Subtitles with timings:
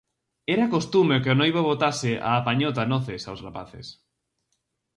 [0.53, 3.87] Era costume que o noivo botase á apañota noces aos rapaces.